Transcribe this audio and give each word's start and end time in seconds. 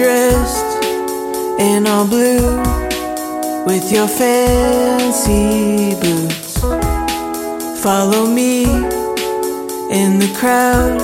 dressed 0.00 0.82
in 1.60 1.86
all 1.86 2.06
blue 2.06 2.56
with 3.66 3.92
your 3.92 4.08
fancy 4.08 5.94
boots. 6.00 6.58
Follow 7.82 8.24
me 8.24 8.64
in 10.00 10.18
the 10.18 10.32
crowd 10.38 11.02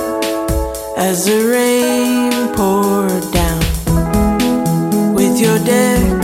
as 0.97 1.25
the 1.27 1.39
rain 1.53 2.31
poured 2.55 3.25
down 3.31 5.13
with 5.13 5.39
your 5.39 5.59
deck 5.59 6.16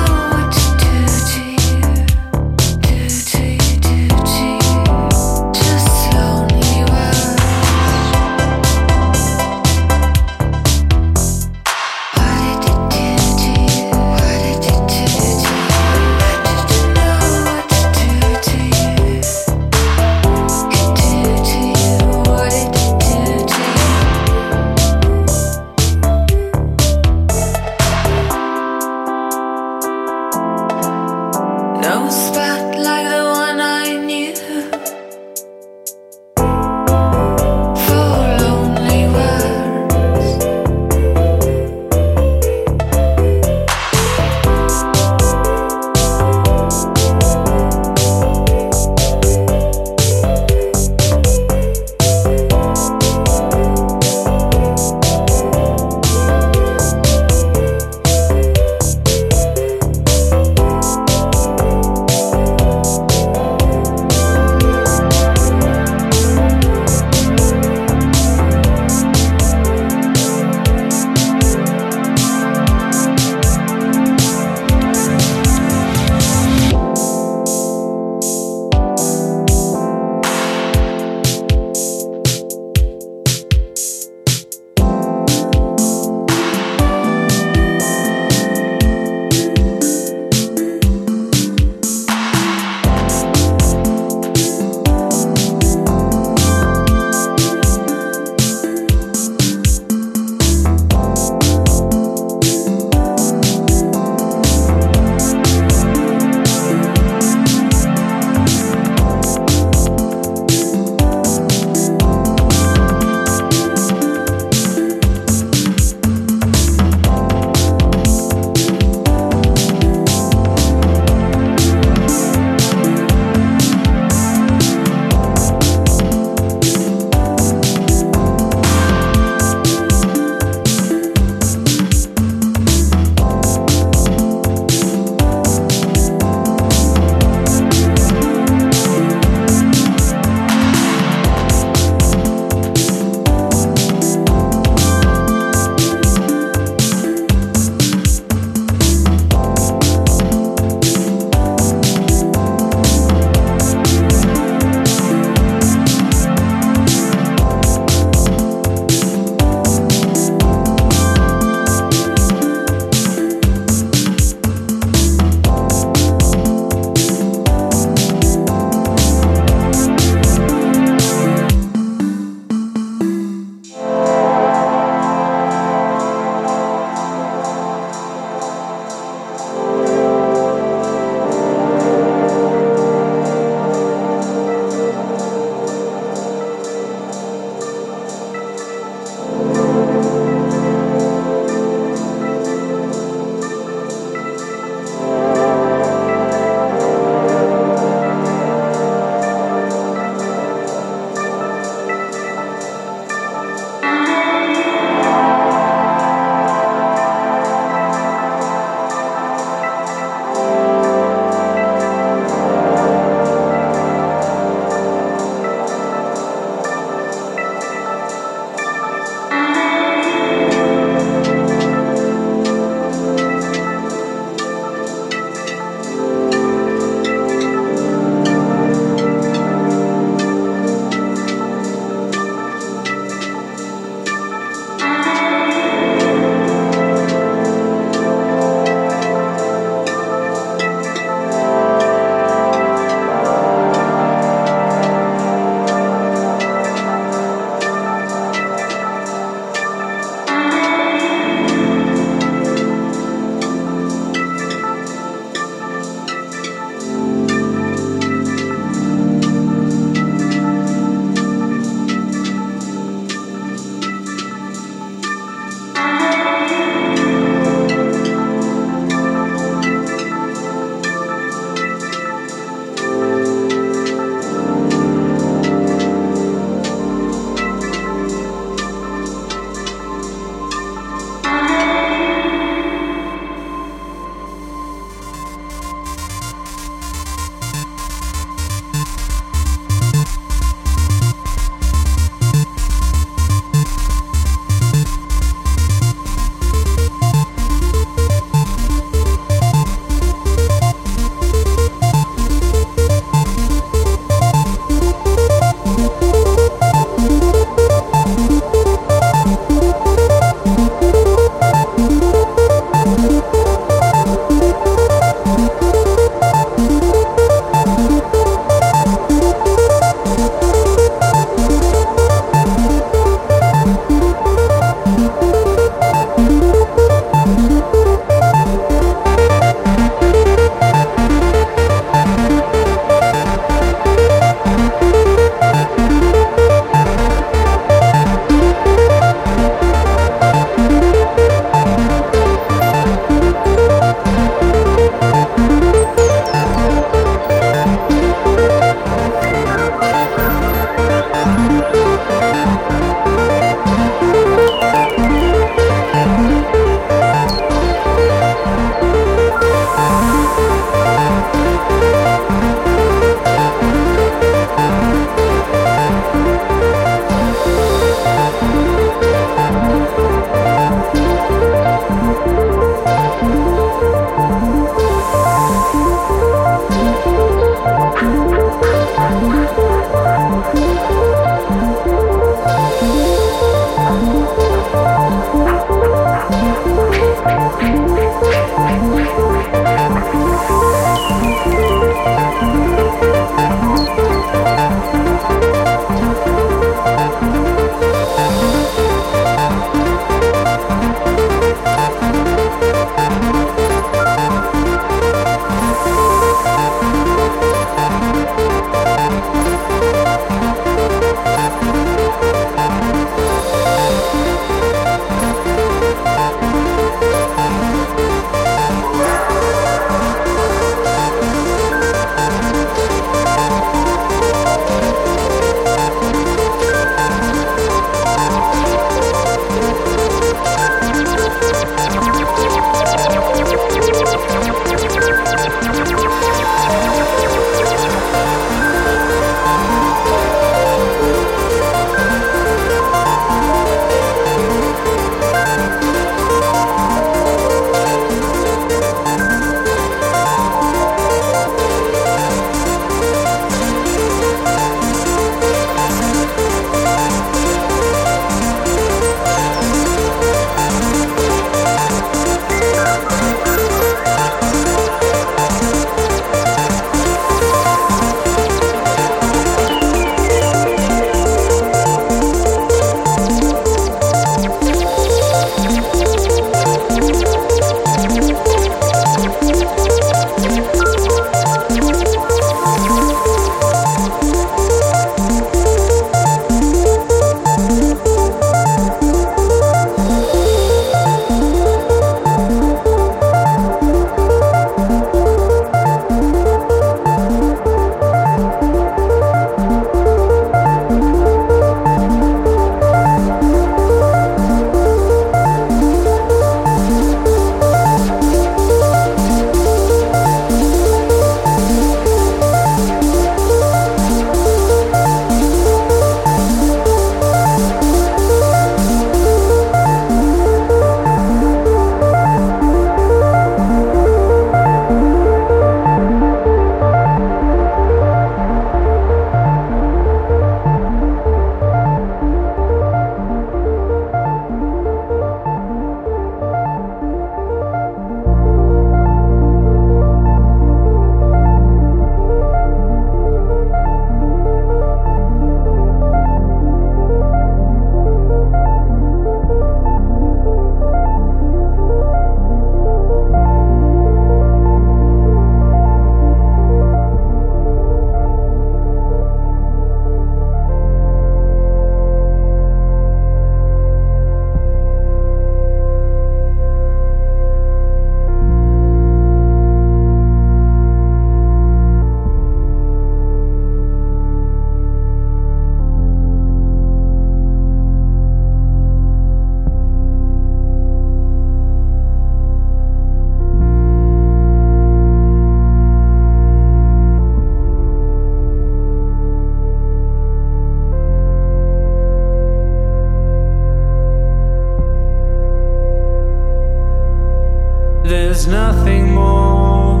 There's 598.40 598.52
nothing 598.52 599.12
more, 599.12 600.00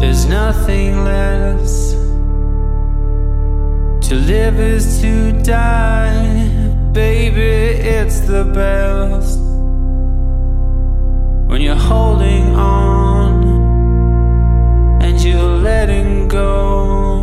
there's 0.00 0.24
nothing 0.24 1.04
less. 1.04 1.92
To 4.08 4.14
live 4.14 4.58
is 4.58 5.02
to 5.02 5.32
die, 5.42 6.38
baby, 6.92 7.76
it's 7.86 8.20
the 8.20 8.44
best. 8.44 9.38
When 11.50 11.60
you're 11.60 11.74
holding 11.74 12.54
on 12.54 13.44
and 15.02 15.20
you're 15.20 15.58
letting 15.58 16.26
go, 16.26 17.20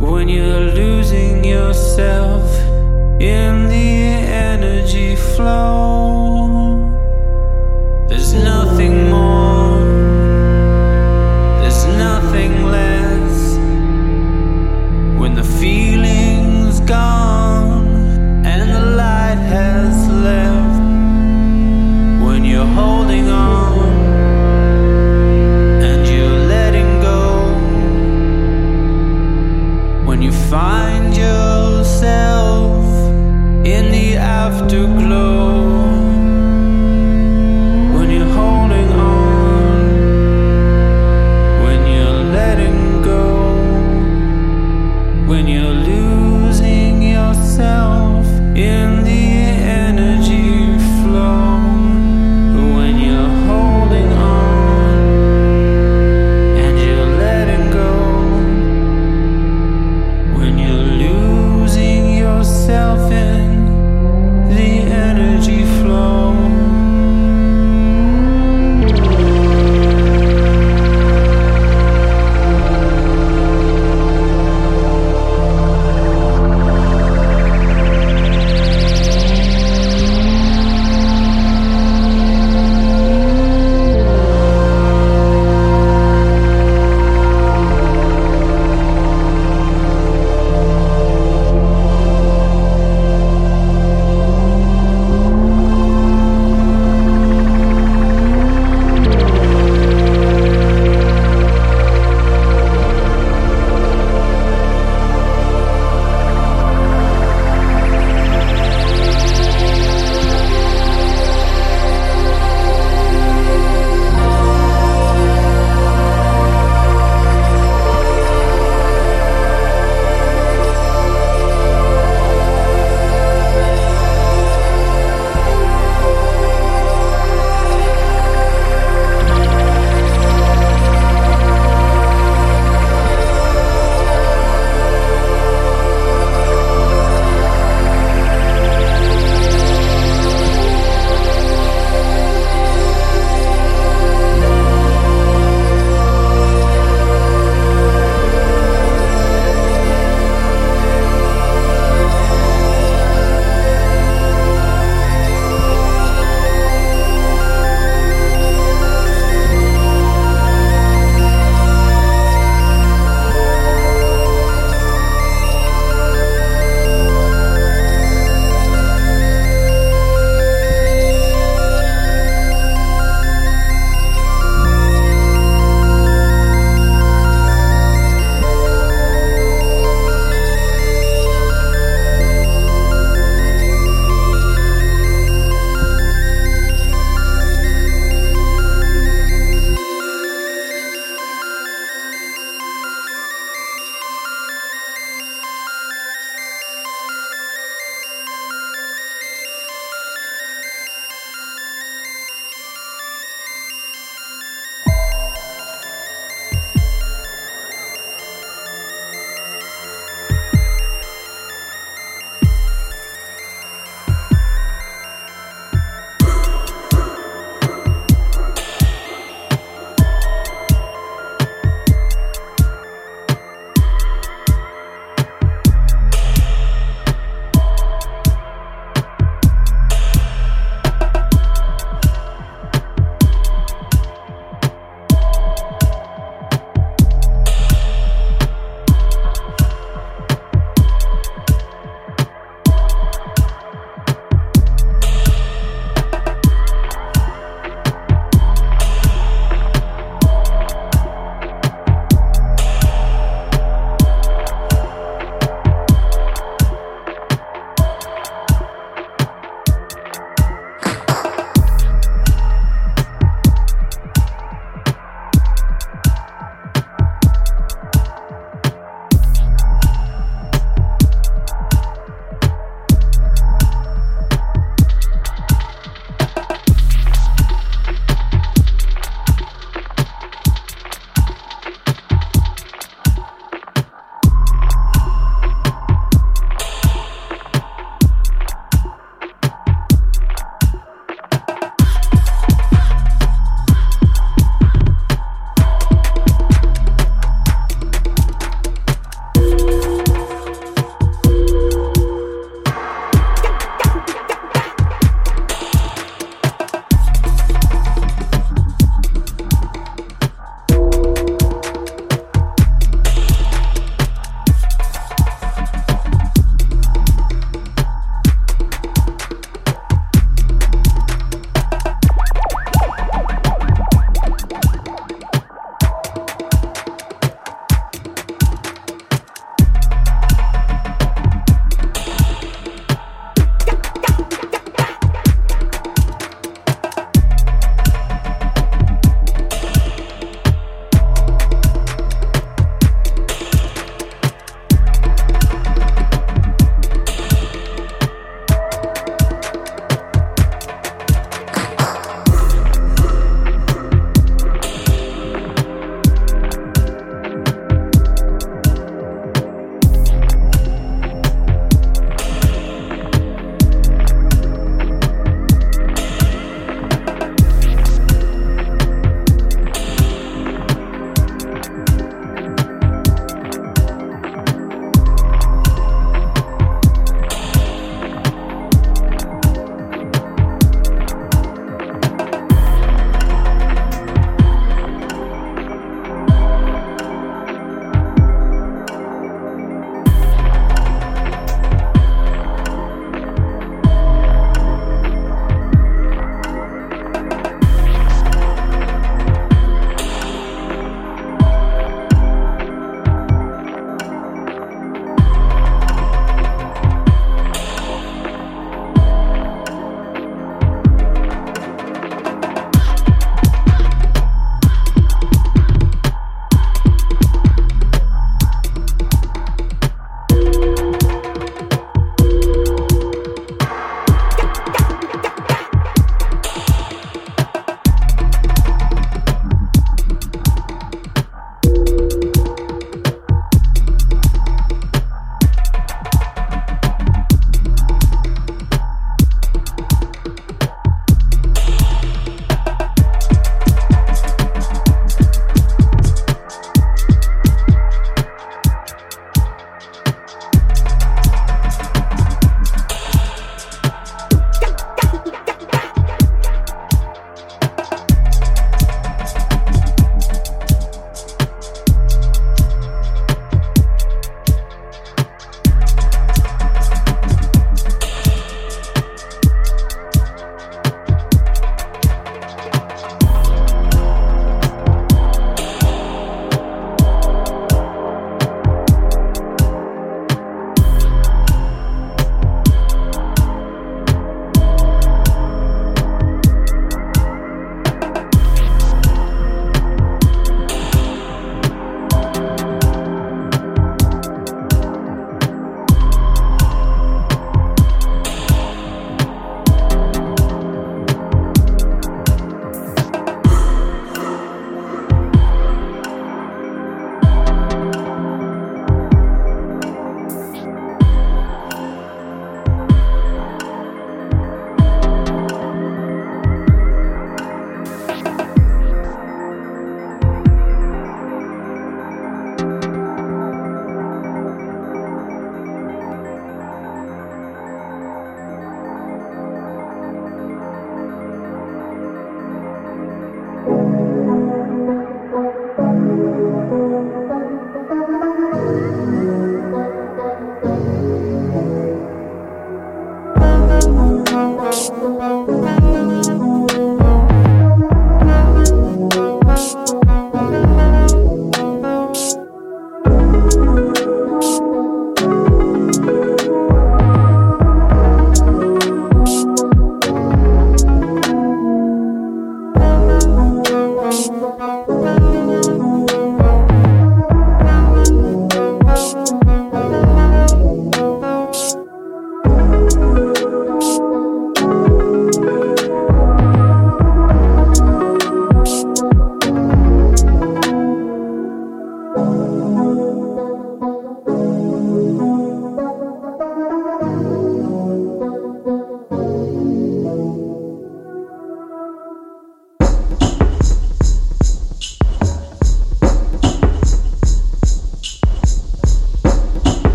when 0.00 0.28
you're 0.28 0.72
losing 0.74 1.44
yourself 1.44 2.42
in 3.20 3.68
the 3.68 3.86
energy 4.50 5.14
flow. 5.14 6.27